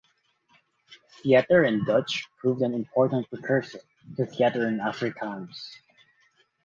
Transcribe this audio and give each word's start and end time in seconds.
Theatre 1.21 1.63
in 1.63 1.83
Dutch 1.85 2.27
proved 2.39 2.63
an 2.63 2.73
important 2.73 3.29
precursor 3.29 3.81
to 4.17 4.25
theatre 4.25 4.67
in 4.67 4.79
Afrikaans. 4.79 5.55